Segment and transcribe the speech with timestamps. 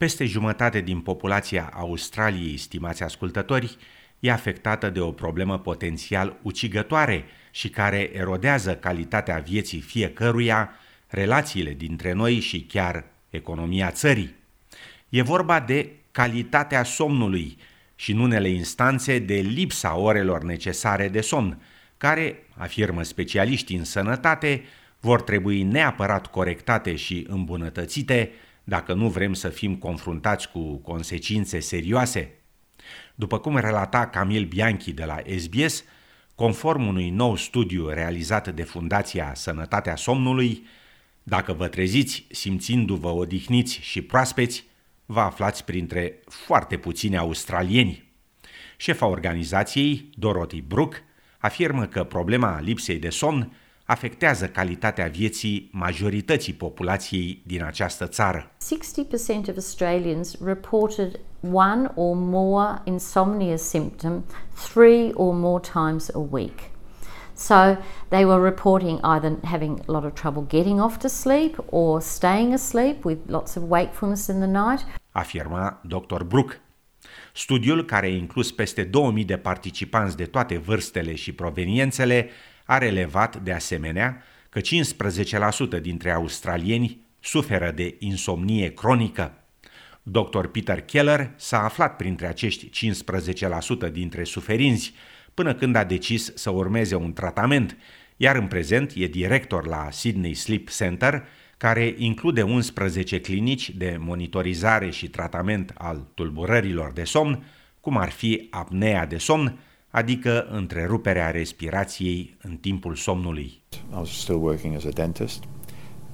[0.00, 3.76] Peste jumătate din populația Australiei, stimați ascultători,
[4.20, 10.70] e afectată de o problemă potențial ucigătoare și care erodează calitatea vieții fiecăruia,
[11.06, 14.34] relațiile dintre noi și chiar economia țării.
[15.08, 17.56] E vorba de calitatea somnului
[17.94, 21.62] și în unele instanțe de lipsa orelor necesare de somn,
[21.96, 24.62] care, afirmă specialiștii în sănătate,
[25.00, 28.30] vor trebui neapărat corectate și îmbunătățite
[28.70, 32.34] dacă nu vrem să fim confruntați cu consecințe serioase.
[33.14, 35.84] După cum relata Camil Bianchi de la SBS,
[36.34, 40.66] conform unui nou studiu realizat de Fundația Sănătatea Somnului,
[41.22, 44.64] dacă vă treziți simțindu-vă odihniți și proaspeți,
[45.06, 48.12] vă aflați printre foarte puțini australieni.
[48.76, 51.02] Șefa organizației, Dorothy Brook,
[51.38, 53.52] afirmă că problema lipsei de somn
[53.90, 58.50] afectează calitatea vieții majorității populației din această țară.
[59.44, 61.20] 60% of Australians reported
[61.52, 64.24] one or more insomnia symptom
[64.72, 66.58] three or more times a week.
[67.34, 67.54] So
[68.08, 72.52] they were reporting either having a lot of trouble getting off to sleep or staying
[72.52, 74.84] asleep with lots of wakefulness in the night.
[75.12, 76.22] Afirma Dr.
[76.22, 76.60] Brook.
[77.32, 82.30] Studiul, care a inclus peste 2000 de participanți de toate vârstele și proveniențele,
[82.70, 84.60] a relevat de asemenea că
[85.78, 89.34] 15% dintre australieni suferă de insomnie cronică.
[90.02, 90.46] Dr.
[90.46, 92.92] Peter Keller s-a aflat printre acești
[93.88, 94.92] 15% dintre suferinți
[95.34, 97.76] până când a decis să urmeze un tratament,
[98.16, 101.26] iar în prezent e director la Sydney Sleep Center,
[101.56, 107.44] care include 11 clinici de monitorizare și tratament al tulburărilor de somn,
[107.80, 109.58] cum ar fi apnea de somn,
[109.90, 113.62] adică întreruperea respirației în timpul somnului.
[113.72, 115.44] I was still working as a dentist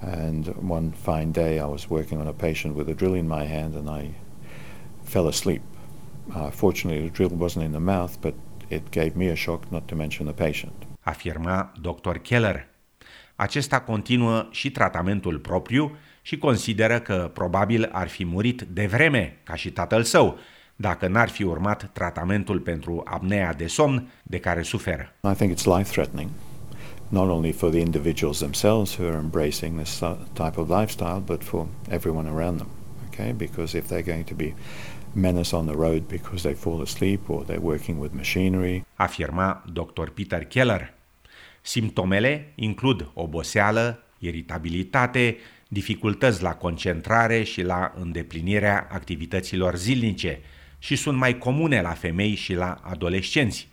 [0.00, 3.46] and one fine day I was working on a patient with a drill in my
[3.46, 4.10] hand and I
[5.02, 5.62] fell asleep.
[6.28, 8.34] Uh, fortunately the drill wasn't in the mouth but
[8.68, 10.72] it gave me a shock not to mention the patient.
[11.00, 12.16] Afirma Dr.
[12.22, 12.66] Keller.
[13.36, 19.54] Acesta continuă și tratamentul propriu și consideră că probabil ar fi murit de vreme, ca
[19.54, 20.38] și tatăl său,
[20.76, 25.14] dacă n-ar fi urmat tratamentul pentru apnea de somn de care suferă.
[25.32, 26.30] I think it's life-threatening,
[27.08, 29.98] not only for the individuals themselves who are embracing this
[30.32, 32.68] type of lifestyle, but for everyone around them.
[33.08, 34.54] Okay, because if they're going to be
[35.14, 38.84] menace on the road because they fall asleep or they're working with machinery.
[38.96, 40.10] Afirma Dr.
[40.10, 40.94] Peter Keller.
[41.62, 45.36] Simptomele includ oboseală, iritabilitate,
[45.68, 50.40] dificultăți la concentrare și la îndeplinirea activităților zilnice,
[50.84, 53.68] și sunt mai comune la femei și la adolescenți.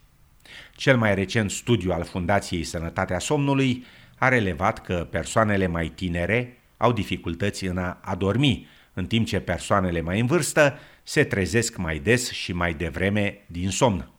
[0.75, 3.85] Cel mai recent studiu al Fundației Sănătatea Somnului
[4.17, 10.01] a relevat că persoanele mai tinere au dificultăți în a adormi, în timp ce persoanele
[10.01, 14.09] mai în vârstă se trezesc mai des și mai devreme din somn.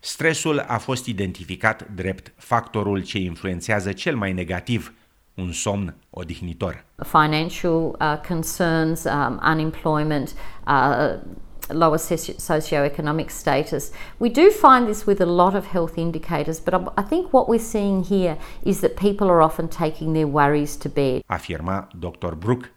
[0.00, 4.92] Stresul a fost identificat drept factorul ce influențează cel mai negativ
[5.34, 6.84] un somn odihnitor.
[6.96, 10.34] Financial uh, concerns, um, unemployment,
[10.66, 11.20] uh,
[11.68, 11.98] lower
[12.36, 13.90] socioeconomic status.
[14.16, 17.68] We do find this with a lot of health indicators, but I think what we're
[17.70, 21.20] seeing here is that people are often taking their worries to bed.
[21.26, 22.34] Afirma Dr.
[22.34, 22.70] Brook.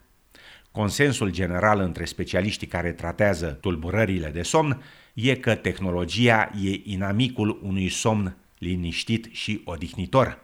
[0.70, 4.82] Consensul general între specialiștii care tratează tulburările de somn
[5.14, 10.38] e că tehnologia e inamicul unui somn liniștit și odihnitor.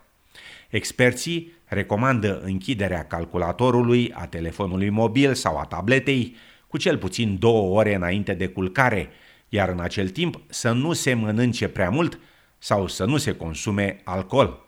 [0.71, 6.37] Experții recomandă închiderea calculatorului, a telefonului mobil sau a tabletei
[6.69, 9.11] cu cel puțin două ore înainte de culcare,
[9.49, 12.19] iar în acel timp să nu se mănânce prea mult
[12.59, 14.67] sau să nu se consume alcool.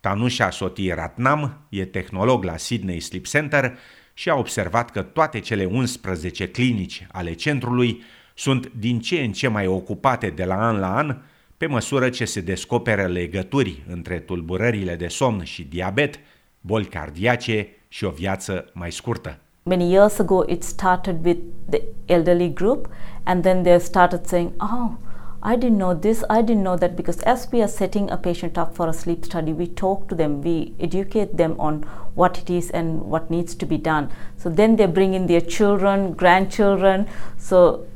[0.00, 3.78] Tanusha Soti Ratnam e tehnolog la Sydney Sleep Center
[4.14, 8.02] și a observat că toate cele 11 clinici ale centrului
[8.34, 11.16] sunt din ce în ce mai ocupate de la an la an,
[11.56, 16.20] pe măsură ce se descoperă legături între tulburările de somn și diabet,
[16.60, 19.38] boli cardiace și o viață mai scurtă.
[19.64, 21.38] Many years ago, it started with
[21.70, 22.88] the elderly group,
[23.24, 24.98] and then they started saying, Oh,
[25.40, 28.58] I didn't know this, I didn't know that, because as we are setting a patient
[28.58, 32.50] up for a sleep study, we talk to them, we educate them on what it
[32.50, 34.10] is and what needs to be done.
[34.36, 37.06] So then they bring in their children, grandchildren,
[37.38, 37.86] so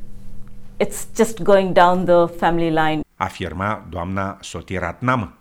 [0.78, 3.02] it's just going down the family line.
[3.16, 5.38] Afirma doamna Sotiratnam.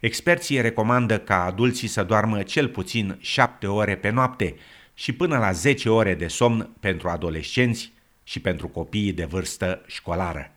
[0.00, 4.54] Experții recomandă ca adulții să doarmă cel puțin șapte ore pe noapte,
[4.94, 7.92] și până la 10 ore de somn pentru adolescenți
[8.22, 10.52] și pentru copiii de vârstă școlară.